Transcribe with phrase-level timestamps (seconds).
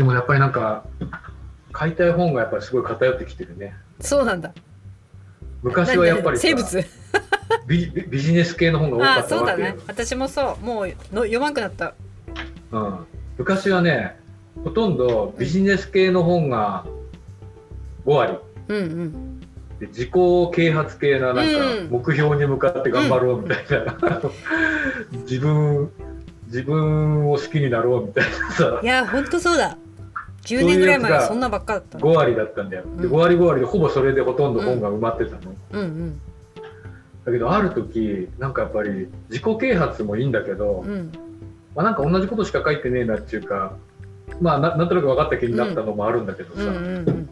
[0.00, 0.82] でもやっぱりなんか
[1.72, 3.74] 買いたい本がやっぱりすごい偏ってきてるね。
[4.00, 4.54] そうなんだ。
[5.62, 6.86] 昔はやっぱりさ生物。
[7.66, 9.56] ビビビジネス系の本が多かああったわけよ。
[9.58, 9.82] そうだね。
[9.86, 10.64] 私もそう。
[10.64, 11.92] もうの読まんくなった。
[12.72, 14.16] うん、昔はね
[14.64, 16.86] ほとんどビジネス系の本が
[18.06, 19.40] 5割うんうん。
[19.80, 20.10] で自己
[20.54, 21.90] 啓発系ななんかうん。
[21.90, 24.22] 目標に向かって頑張ろうみたいな、
[25.28, 25.92] 自分
[26.46, 28.80] 自分を好きになろうみたいなさ。
[28.82, 29.76] いやほんとそうだ
[30.56, 33.12] 10年ぐらい前はそんなばっかだった5割だったんだよ、でうん。
[33.12, 36.20] 5割5割でほぼそれでほとんど本が埋まってたの、うんうん。
[37.24, 41.12] だけどある時なんかやっぱり自己啓発もいいんだけど、うん。
[41.74, 43.76] まあ、なんか同じことしか書いてねえなっていうか
[44.40, 47.28] まあななんとなく分かった気になったのもあるんだけどさ、うんうん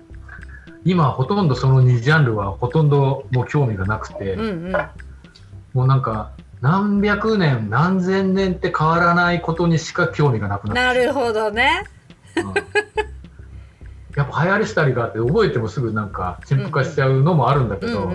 [0.84, 4.72] 今ほとんどその2ジャンルはほとんどもう興味がなくて、うんうん。
[5.74, 6.30] もうなんか
[6.60, 11.84] 何百年何千年って変わらないことにしか興味がなくなってなるほどね。
[12.36, 13.08] うん
[14.19, 18.11] やっぱ流行りしたりがあって覚えてもすぐなんか陳腐化しちゃうのもあるんだけど、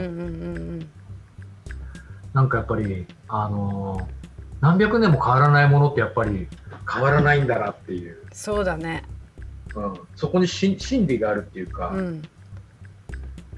[2.34, 4.24] なんかやっぱりあのー
[4.64, 6.48] 何百年も変わらないものってやっぱり
[6.90, 9.04] 変わらないんだなっていう、そうだね。
[9.76, 12.22] うん、そこにし真理があるっていうか、うん。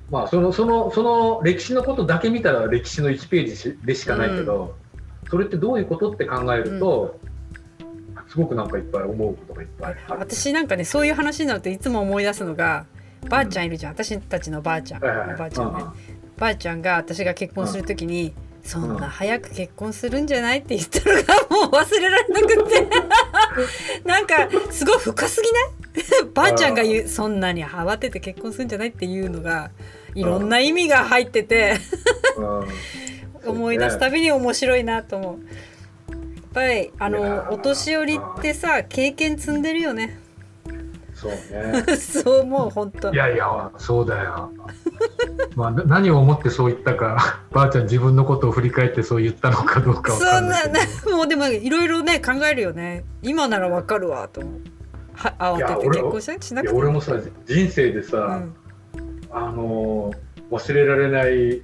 [0.10, 4.76] まあそのそのその歴史のことだけ見たら歴史の1ページしでしかないけど、
[5.30, 7.20] それってどういうことって考えると、
[8.28, 9.96] すごくなんかいっぱい思うことがいっぱい。
[10.10, 12.86] 私なんかねそういう話になるといつも思い出すのが
[13.30, 13.94] ばあちゃんいるじゃん。
[13.94, 15.04] 私たちのばあちゃん。
[15.04, 15.84] はいはいばあちゃんね。
[16.38, 22.88] ばあちゃんが私が結婚するときに、そんな早く結婚するんじゃないって言ったのがもう忘れられなくって。
[24.04, 26.30] なんかすごい深すぎない？
[26.34, 29.72] ばあちゃんが言うそんなに慌てて結婚するんじゃないっていうのが
[30.14, 31.78] いろんな意味が入ってて。
[32.38, 32.60] うん。
[32.60, 32.68] うん
[33.46, 35.40] 思い出すたびに面白いなと思う。
[36.56, 40.20] やっぱりあのお年寄りってさ経験積んでるよね。
[41.14, 41.84] そうね。
[41.98, 43.16] そう思う本当い。
[43.16, 44.52] やいや、そうだよ。
[45.56, 50.74] まあ、な何を思ってそう言ったか、ばあちゃん自分のことを振り返ってそう言ったのかどうかわそんなかんないけど。
[51.12, 53.06] ねもうでもいろいろね考えるよね。
[53.22, 54.54] 今ならわかるわと思う。
[55.14, 56.76] は慌てて結婚しなしないくて。
[56.76, 57.14] や俺もさ
[57.46, 58.56] 人生でさ、うん
[59.32, 61.58] あのー忘れられない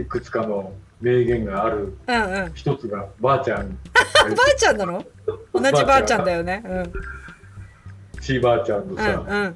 [0.00, 0.72] いくつかの
[1.02, 2.52] 名言があるうんうん。
[2.54, 3.76] 一つがばあちゃん。
[3.92, 5.04] ばあちゃんなの？
[5.52, 6.62] 同じばあちゃんだよね。
[6.64, 8.20] うん。
[8.20, 9.54] ちいばあちゃんのうさ、んうん。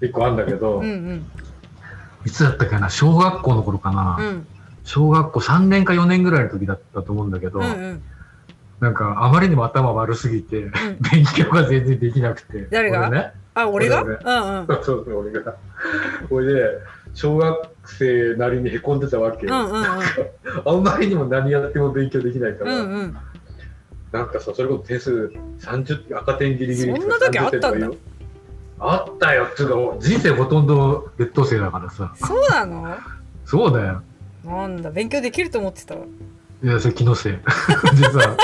[0.00, 1.26] 一個あんだけど、うんうん。
[2.24, 2.88] いつだったかな？
[2.88, 4.46] 小学校の頃かな、うん。
[4.84, 8.02] 小学校3年か4年ぐらいの時だったと思うんだけど、うんうん。
[8.80, 10.70] なんかあまりにも頭悪すぎて、
[11.12, 12.66] 勉強が全然できなくて。
[12.70, 13.08] 誰が？
[13.08, 13.32] 俺ね。
[13.52, 14.02] あ俺が？
[14.02, 14.66] 俺うんうん。
[14.66, 15.54] そうそう俺が。
[16.30, 16.78] これで
[17.14, 19.46] 小学生なりにへこんでたわけ。
[19.46, 19.82] よ、うんうんうん。
[20.64, 23.16] あんまりにも何やっても勉強できないから、うんうん。
[24.12, 27.96] なんかさそれこそ点数30赤点ギリギリそんな時あったんだ30点とかよ
[28.80, 29.46] あったよ。
[29.54, 32.12] つうか人生ほとんど劣等生だからさ。
[32.16, 32.96] そうなの？
[33.44, 34.02] そうだよ。
[34.44, 35.96] なんだ勉強できると思ってた？
[35.96, 36.06] わ。
[36.62, 37.38] いやそれ気のせい。
[37.94, 38.36] 実は。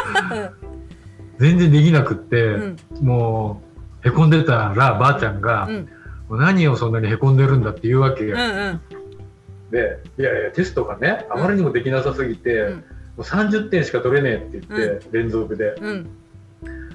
[1.39, 2.77] 全然できなくって、うん。
[3.03, 3.63] も
[4.05, 5.89] うへこんでたらばあちゃんが、うん
[6.31, 8.81] 何をそんなにへこんでるんだっていうわけよ、うんうん。
[9.71, 12.75] でいやいやテストがねあまりにもできなさすぎて、うん。
[12.75, 12.83] も
[13.19, 15.75] う30点しか取れねえって言って、連続で。
[15.81, 16.03] うん。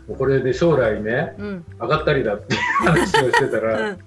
[0.07, 1.65] もうこれで将来ねうん。
[1.79, 3.99] 上がったりだっていう話をしてたら、うん。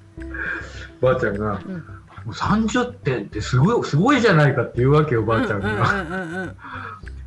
[1.01, 1.75] ばあちゃんが、うん。
[1.75, 1.81] も
[2.27, 6.57] う30点ってすごいすごいじゃないかって言うわけよばあちゃんが、うんうんうんうん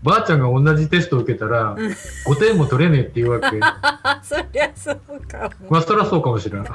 [0.04, 1.88] ばあちゃんが同じテストを受けたら、うん。
[1.88, 3.60] 5点も取れねえって言うわけ。
[3.62, 4.98] あ そりゃそう
[5.28, 5.70] かも。
[5.72, 6.70] まあそりゃそうかもしれない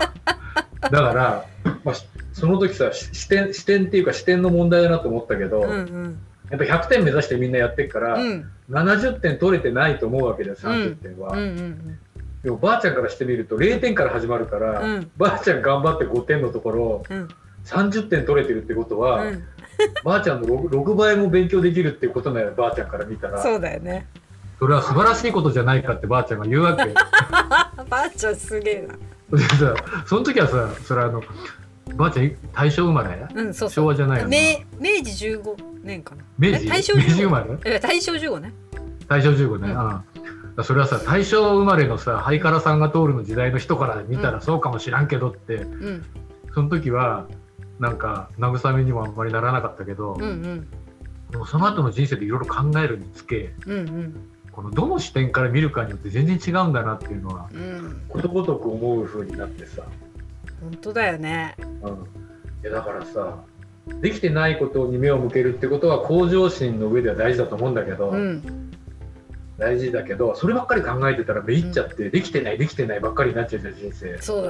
[0.92, 1.46] だから、
[1.84, 6.18] まあ、しその時さし視点視点っていうか視点の問題だなと思ったけど、うんうん。
[6.50, 8.50] やっぱ100点目指してみんなやってるから、うん。
[8.70, 11.98] 70点取れてないと思うわけだよ30点は、うんうん
[12.42, 15.10] でもばあちゃんからしてみると0点から始まるから、うん。
[15.16, 17.28] ばあちゃん頑張って5点のところうん。
[17.64, 19.44] 30点取れてるってことは、うん。
[20.04, 23.40] ばあちゃんの 6, 6倍も勉強できるってことなよばあちゃんから見たら。
[23.40, 24.08] そうだよね。
[24.58, 26.84] それは素晴らしいことじゃないかってばあちゃんが言うわけ
[27.88, 28.94] ばあちゃんすげえな。
[29.38, 29.74] さ
[30.06, 31.22] その時はさそれはあの
[31.96, 33.26] ばあちゃん大正生まれ？
[33.34, 33.84] うんそうそう。
[33.84, 34.30] 昭和じゃないよな。
[34.30, 34.38] 明
[34.78, 36.22] 明治15年かな。
[36.38, 36.66] 明治？
[36.66, 37.46] え大正明治生15まれ？
[37.64, 38.54] え大正15ね。
[39.08, 39.86] 大正15年、うん。
[39.86, 40.00] うん
[40.62, 44.34] それはさ大正生まれのさハイカラさんが通るの時代の人から見たうん。
[44.34, 46.04] らそうかもしらんけどって、うん。
[46.54, 47.26] その時は
[47.78, 50.68] なんか慰めにもあんまりならなかったけど、うんうん。
[51.30, 54.14] でもその後の人生でいろいろ考えるにつけうんうん
[54.52, 58.02] このどの視点から見るかによって全然違うんだなっていうのはうん。
[58.08, 59.82] ことごとく思う風になってさ、
[60.60, 61.56] 本当だよね。
[61.58, 61.96] うん、い
[62.64, 63.38] やだからさ
[64.00, 68.68] できてないことに目を向けるってことは向上心の上では大事だと思うんだけど、うん
[69.58, 74.42] 大事だけどそればっかり考えてたらめいっちゃって、できてないできてないばっかりになっちゃうじゃん人生そう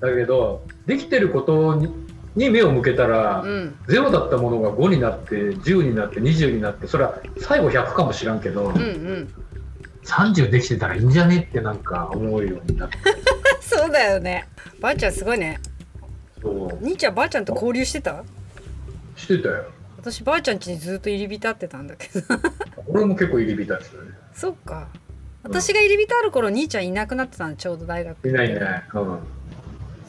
[0.00, 0.08] だ。
[0.08, 1.88] だけどできてることに
[2.36, 3.74] に目を向けたら、うん。
[3.86, 9.34] ゼロだったものが5になって10になって20になってそれは最後100かもしらんけど、うんうん。
[10.04, 12.98] 30できてたらいいんじゃねってなんか思うようになって。
[13.62, 14.46] そうだよね。
[14.80, 15.60] ばあちゃんすごいね。
[16.42, 16.84] そう。
[16.84, 18.24] 兄ちゃんばあちゃんと交流してた？
[19.16, 19.64] してたよ。
[19.96, 22.26] 私ばあちゃん家にずっと入り浸ってたんだけど。
[22.86, 24.88] 俺も結構入り浸ってたねそっか。
[25.44, 29.18] 私が入り浸る頃兄ちゃんいなくなってたのちょうど大学いないいない、うん、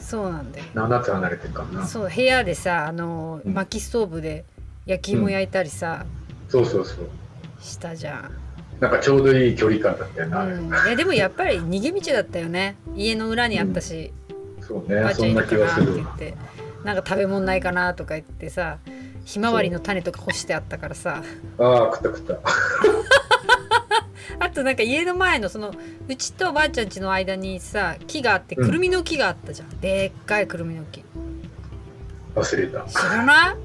[0.06, 0.64] そうなんだよ。
[0.74, 1.86] 7つ離れてるからな。
[1.86, 3.54] そう部屋でさあのうん。
[3.54, 4.44] 薪ストーブで
[4.86, 6.06] 焼き芋焼いたりさ、
[6.48, 7.08] そうそうそう。
[7.60, 8.30] したじゃん、
[8.78, 10.52] なんかちょうどいい距離感だったよな、あれ。
[10.52, 12.76] うん、いやでもやっぱり逃げ道だったよね。
[12.94, 14.12] 家の裏にあったし、
[14.60, 16.36] そうばあちゃんいねそんな気るかなってるわ言って
[16.84, 18.78] なんか食べ物ないかなとか言ってさ
[19.24, 19.62] ひまわ。
[19.62, 21.22] りの種とか干してあったからさ
[21.58, 22.38] ああ食った食った
[24.38, 25.72] あとなんか家の前のその
[26.08, 31.04] うちとばあちゃん家の間にさ木があってくるみの木があったじゃん、でっかいくるみの木。
[32.34, 32.84] 忘れた。
[32.84, 33.56] 知らない？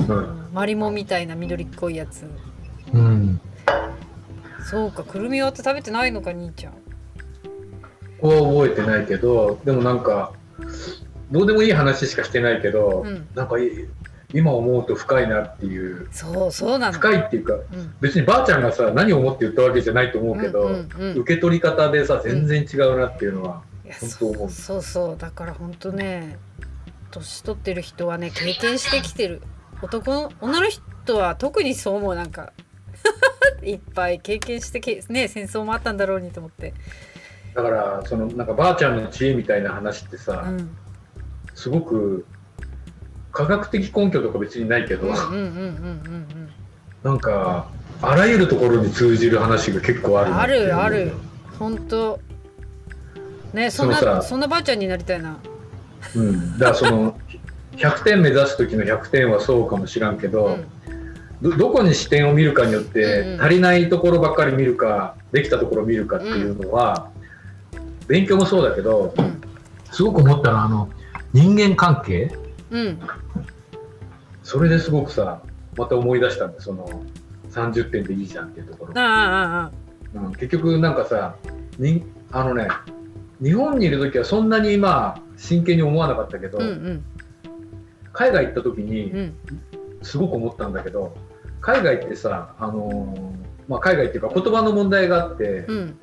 [0.00, 2.24] うん、マリモみたいな緑っこいやつ。
[2.92, 3.40] うん、
[4.70, 6.72] そうかくるみ割って食べてないのか兄ちゃん。
[6.72, 6.78] こ
[8.20, 10.32] こは覚えてないけどでもなんか
[11.30, 13.28] どうでもいい話しかしてないけど、うん。
[13.34, 13.68] なんかい
[14.34, 16.08] 今思うと深いなっていう。
[16.10, 17.94] そうそうなの深いっていうかうん。
[18.00, 21.12] 別にばあちゃんがさ何を思って言ったわけじゃないと思うけど、うんうん。
[21.12, 23.62] うん受け取り方でさ全然違うなっていうのは、
[24.00, 24.50] 本当思う。
[24.50, 26.38] そうそうだから本当ね
[27.10, 29.42] 年取ってる人はね経験してきてる。
[29.80, 32.52] 男の女の人は特にそう思うなんか。
[33.62, 36.74] いっぱい経験してけね戦争もあったんだろうにと思って、
[37.54, 40.76] だからそのなんかばあちゃんの知恵みたいな話ってさ、うん、
[41.54, 42.26] すごく
[43.38, 46.48] 科学的根拠とか別にないけど、うんうんうんうんうん。
[47.04, 47.68] なんか
[48.02, 51.12] あらゆるところに通じる話が結構あるなあるある。
[51.56, 52.18] 本当。
[53.52, 55.36] ねそんそのさなそんなばあちゃんになりたいな。
[56.16, 57.16] うん、だからその
[57.78, 60.58] 100点目指す時の100点はそうかもしらんけど、
[61.42, 61.50] うん。
[61.50, 63.40] どどこに視点を見るかによって、うんうん。
[63.40, 67.10] 足りないところばっかり見るかできたところを見るかっていうのは、
[68.08, 69.40] 勉強もそうだけどうん。
[69.92, 70.88] すごく思ったのはあの
[71.32, 72.32] 人間関係
[72.70, 72.98] うん
[74.48, 75.42] それですごくさ
[75.76, 76.88] また思い出したんでその
[77.50, 78.94] 30点でいいじゃんっていうところ。
[80.14, 81.36] うん、結局なんかさ
[81.78, 82.02] に
[82.32, 82.66] あのね
[83.42, 87.04] 日本にいる時はそんなにまあ真剣に思わなかったけど、うんうん。
[88.14, 89.34] 海外行った時に、うん。
[90.00, 91.14] すごく思ったんだけど
[91.60, 93.32] 海外ってさ、あのー
[93.68, 95.98] まあ、海外っていうか言葉の問題があって、うん。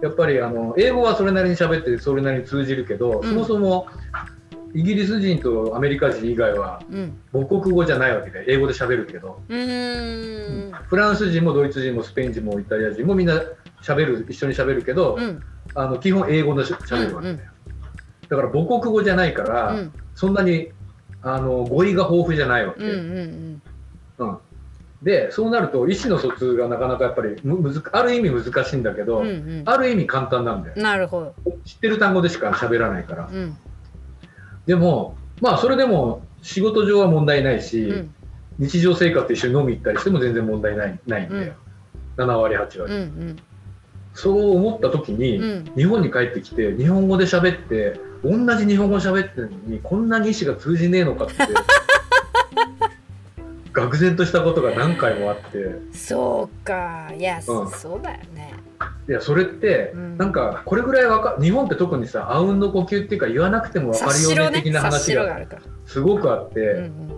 [0.00, 3.28] やっぱりあの英語はそれなりに喋ってそれなりに通じるけど、うん。
[3.28, 3.88] そもそも
[4.74, 7.18] イギリス人とアメリカ人以外はうん。
[7.32, 10.72] 母国語じゃないわけで英語で喋るけど、うーん。
[10.72, 13.40] フランス人もドイツ人もスペイン人もイタリア人もみんな
[13.82, 15.42] 喋る一緒に喋るけど、うん。
[15.76, 17.50] あの基本英語でし喋るわけだよ、
[18.28, 19.92] だから母国語じゃないから、うん。
[20.14, 20.70] そんなに
[21.22, 23.62] あの語彙が豊富じゃないわけ、うんうん
[24.18, 24.38] うん、
[25.02, 29.62] でそうなると意思の疎通がなかなかやっぱりむむずある意味難しいんだけど、うんうん。
[29.64, 30.74] ある意味簡単なんだよ。
[30.76, 31.34] うんなるほど。
[31.64, 33.28] 知ってる単語でしか喋らないから。
[33.32, 33.56] うん
[34.66, 38.14] でもまあそれでも仕事上は問題ないし、うん。
[38.58, 41.54] 日常生活で一緒に飲み行ったりしても全然問題ないないんだよ、
[42.16, 43.36] 7割8割、うんうん。
[44.14, 45.72] そう思った時に、うん。
[45.74, 51.34] 日本に帰ってきて日本語で喋って同じ日本語喋ってるのにこんなに意思が通じねえのかって
[53.74, 55.74] 愕然としたことが何回もあって。
[55.92, 57.12] そうか。
[57.18, 57.70] いや、うん。
[57.70, 58.54] そうだよね
[59.08, 60.16] いやそれって、うん。
[60.16, 65.46] なんかこれぐらいわか日本って特にさあうんの呼吸っていうか言わなくても分かるよね的な話が
[65.84, 67.10] すごくあって、うん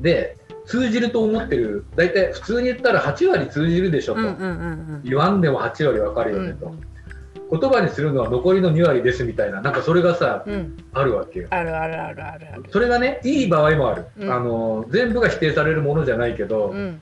[0.00, 4.20] で通じると思ってる大体普通に言ったら8割通じるでしょと、
[5.04, 6.74] 言わんでも8割分かるうんよねと、
[7.58, 10.76] 言葉にするのは残りの2割ですみたいななんかそれがさうん。
[10.92, 11.48] あるわけよ。
[11.50, 14.32] あるあるあるあるそれがねいい場合もある、うん。
[14.32, 17.00] あの全部が否定されるものじゃないけど、うん。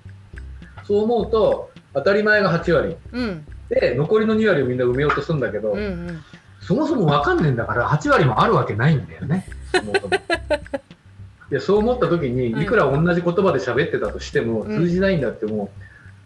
[0.85, 2.97] そう思うと当たり前が8割。
[3.12, 6.21] うんで残りの2割をみんな埋めようとするんだけど、うんうん
[6.61, 9.47] そもそも分かんねえんだから8割もあるわけないんだよね。
[9.73, 15.71] そもそもいやそう思った時にうんいくら同じ言葉で喋ってたとしてもうん通じないんだっても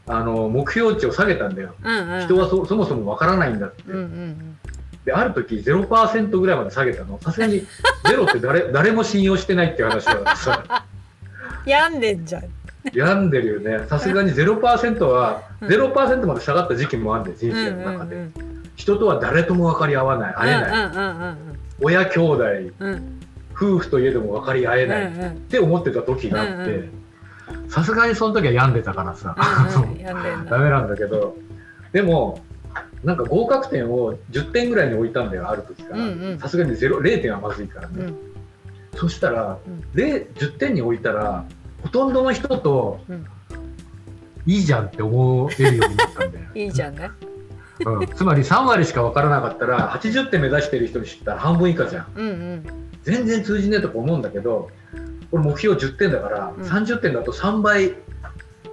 [0.08, 1.74] うあの目標値を下げたんだよ。
[1.82, 3.84] うんうん人はそそもそも分からないんだって。
[3.86, 4.58] うんうん
[5.04, 7.20] である時0%ぐらいまで下げたの。
[7.22, 7.66] さすがに
[8.08, 10.84] ゼロって誰誰も信用してないっていう話はさ
[11.66, 12.42] 病んでんじゃん
[12.92, 13.86] 病んでるよね。
[13.88, 15.68] さすがに0%はうん。
[15.68, 18.28] 0%まで下がった時期もあるんだよ人うんう生んうんの中で。
[18.76, 20.86] 人とは誰とも分かり合わない会えない。
[20.86, 21.36] うん
[21.80, 22.92] 親兄弟うんうん。
[22.92, 23.20] うん。
[23.56, 25.06] 夫婦といえども分かり合えない。
[25.06, 25.28] うんうん。
[25.28, 26.88] って思ってた時があって
[27.68, 29.34] さすがにその時は病んでたからさ。
[30.48, 31.36] ダなメなんだけど。
[31.92, 32.40] でも
[33.04, 36.38] なんか合格点を10点ぐらいに置いたんだよある時から。
[36.38, 38.16] さすがに0 0点はまずいからね、うん。
[38.96, 39.84] そしたら、うん。
[39.94, 41.44] 0 10点に置いたら
[41.84, 43.26] ほとんどの人と、うん
[44.46, 47.10] いいじゃんって思えるようになったんだよ、 いいじゃんね。
[47.84, 52.06] うん、つまり3割しか分からなかったら80点目指してる人に知ったら半分以下じゃん。
[52.14, 52.66] うんうん。
[53.02, 54.70] 全然通じねえとか思うんだけど
[55.30, 56.64] これ目標10点だから、うん。
[56.64, 57.94] 30点だと3倍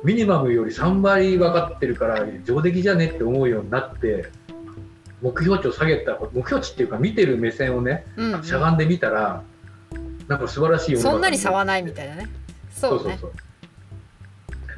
[0.03, 4.29] ミニマムより3倍分かってるから上出来じゃねって思うようになって
[5.21, 8.43] 目標値を下げた目標値っていうか見てる目線をねうんうん。
[8.43, 9.41] しゃがんでみたら
[10.27, 12.29] なんか素晴らしいそんなに差はないみたいなね
[12.71, 13.17] そうね。
[13.19, 13.31] そうそう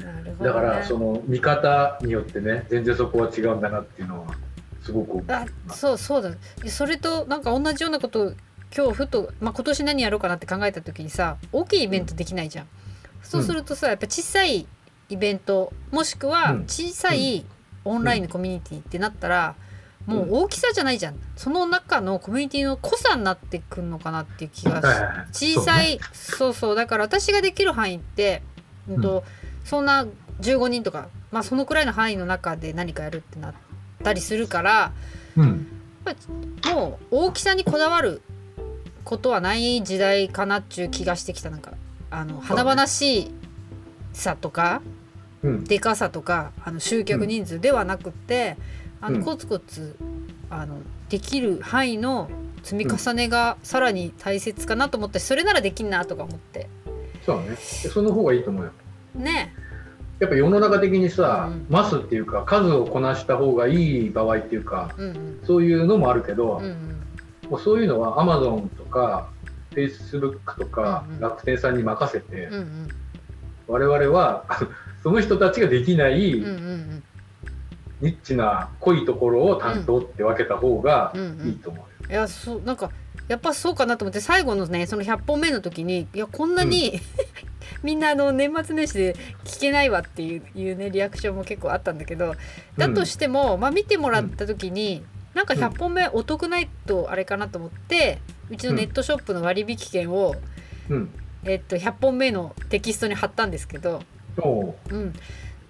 [0.00, 0.04] う。
[0.04, 4.34] なるほど、ね、だからその見方によってね全然そこは違うんだなっていうのは
[4.82, 6.30] すごくあそうそうだ。
[6.68, 8.32] それとなんか同じようなことを
[8.76, 12.66] 今日ふと、まあ、今年何やろうかなって考えた時にさ大きいイベントできないじゃん、
[13.22, 14.66] そうするとさやっぱ小さい
[15.08, 16.64] イベントもしくはうん。
[16.64, 17.46] 小さい
[17.84, 19.54] オンラインのコミュニティってなったら、
[20.06, 21.14] もう大きさじゃないじゃん。
[21.36, 24.82] その中のコミュニティの濃さになってくるのかなっていう気が
[25.32, 25.98] し小さい。
[26.12, 26.74] そう,、そう。
[26.74, 28.42] だから私ができる範囲って、
[28.88, 29.24] うんと
[29.64, 30.06] そんな
[30.40, 33.54] 15人とか、まあ、そのくらいの範囲の中で何かやるってなっ
[34.02, 34.92] たりするから
[35.34, 35.66] そうん。
[36.74, 38.20] もう大きさにこだわる
[39.04, 41.48] ことはない時代かなっちゅう気がしてきた。
[41.48, 41.72] なんか
[42.10, 43.34] あの華々しい
[44.12, 44.82] さとか
[45.42, 45.64] うん。
[45.64, 48.56] でかさとかあの集客人数ではなくって、
[49.04, 49.18] あうん。
[49.20, 49.96] のコツコツ
[50.50, 52.30] あのできる範囲の
[52.62, 56.68] 積み重ねがさらに大切かなと思ったしそれならできんなとか思って。
[57.24, 57.56] そうね。
[57.56, 58.70] その方がいいと思うよ。
[59.14, 59.54] ね。
[60.20, 61.66] やっぱ世の中的にさ、うん。
[61.68, 65.40] マスっていうか数をこなした方がいい場合っていうかうんうん。
[65.44, 67.50] そういうのもあるけど、うんうん。
[67.50, 69.28] もうそういうのは Amazon とか
[69.72, 71.20] Facebook とかうんうん。
[71.20, 72.88] 楽天さんに任せて、うんうん。
[73.66, 74.44] 我々は
[75.02, 77.02] その人たちができないうんうん
[78.00, 81.48] ニッチな濃いところを担当って分けた方がうんうん。
[81.48, 82.10] いいと思うよ。
[82.10, 82.90] いやそうなんか
[83.28, 87.00] やっぱそうかなと思って最後のねその100本目の時にいやこんなに、
[87.82, 92.34] みんなあの年末年始で聞けないわっていうねリアクションも結構あったんだけど
[92.76, 98.18] だとしても、まあ見てもらった時に、なんか100本目お得ないとあれかなと思って
[98.50, 100.34] うちのネットショップの割引券を、
[100.90, 101.10] うん、
[101.44, 104.02] えっと、100本目のテキストに貼ったんですけど、
[104.90, 105.12] うん、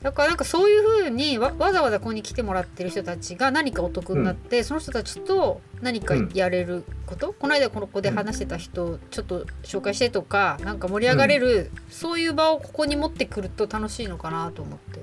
[0.04, 15.00] だからなんかそういうふうにわわざわざここに来てもらってる人たちが何かお得になって、その人たちと何かやれること、この間この子で話してた人をちょっと紹介してとかなんか盛り上がれる、そういう場をここに持ってくると楽しいのかなと思って。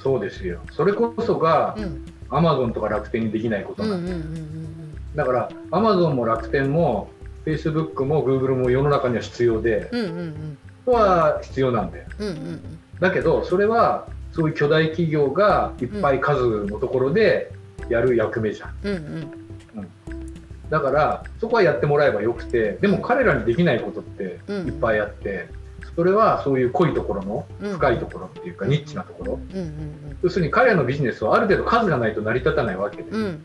[0.00, 0.60] そうですよ。
[0.70, 2.06] それこそがうん。
[2.30, 5.16] Amazon とか楽天にできないことうんうなんんだ、うんうん。
[5.16, 7.10] だから Amazon も楽天も
[7.44, 10.92] Facebook も Google も世の中には必要で、うんうんうん。
[10.92, 12.04] は必要なんだよ。
[12.20, 12.78] うんうんうん。
[13.00, 17.52] だけどそれはそういう巨大企業がいっぱい数のところで
[17.88, 18.74] やる役目じゃん。
[18.82, 18.94] うん。
[18.94, 19.30] うん
[20.70, 24.66] だからそこはやってもらえばよくてでも彼らにできないことってうん。
[24.66, 25.48] いっぱいあって、
[25.96, 27.72] それはそういう濃いところのうん。
[27.72, 29.40] 深いところっていうか、ニッチなところ。
[29.52, 33.22] うんうん要するに彼らのビジネスはある程度数がないと成り立たないわけで、うん。
[33.22, 33.42] うん。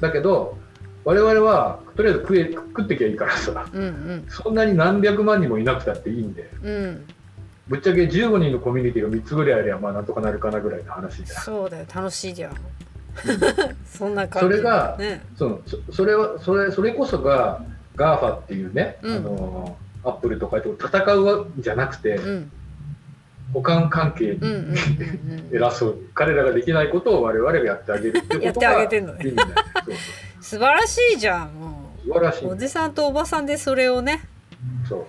[0.00, 0.58] だけど
[1.04, 3.66] 我々はとりあえず食え食ってきゃいいからさ。
[3.72, 4.24] うんうん。
[4.28, 6.50] そんなに何百万人もいなくたっていいんで。
[6.62, 7.06] うん
[7.70, 11.86] ぶっちゃけ15人のコミュニティが3つぐらいあればまあなんとかなるかなぐらいの話じゃんそうだよ。
[11.94, 12.56] 楽しいじゃん。
[13.86, 14.56] そんな感じ。
[14.56, 15.22] それがね。
[15.36, 17.62] そのそそれはそれそれこそが
[17.96, 19.16] GAFA っていうね、うん。
[19.16, 22.50] あのアップルとかと戦うんじゃなくて、うん。
[23.52, 24.40] 補完関係に
[25.52, 29.24] 偉そうに彼らができないことを我々がやってあげるっていう やってことがあげてんのね。
[30.40, 32.14] 素晴らしいじゃんもそう。
[32.14, 32.44] 素晴らしい。
[32.46, 34.22] うおじさんとおばさんでそれをね、
[34.88, 35.06] そう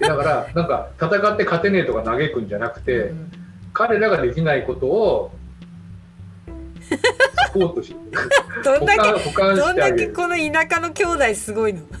[0.00, 3.32] だからなんか戦って勝てねえとか嘆くんじゃなくて、うん。
[3.72, 5.32] 彼らができないことを
[7.34, 7.94] サポートし
[8.64, 11.82] どんだけどんだけこの田舎の兄弟すごいの？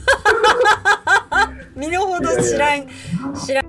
[1.74, 2.86] 身の程知らん
[3.34, 3.63] 知らん